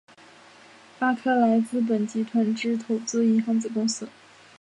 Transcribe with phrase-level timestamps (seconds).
[0.97, 4.09] 巴克莱资本集团之投资银行子公司。